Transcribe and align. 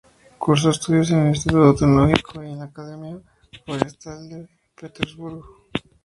Cursó 0.39 0.71
estudios 0.71 1.11
en 1.11 1.19
el 1.19 1.27
Instituto 1.29 1.75
Tecnológico 1.75 2.43
y 2.43 2.49
en 2.53 2.57
la 2.57 2.65
Academia 2.65 3.19
Forestal 3.67 4.27
de 4.29 4.47
Petersburgo. 4.73 5.45